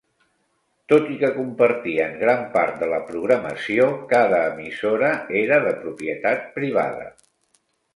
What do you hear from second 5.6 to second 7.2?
de propietat privada.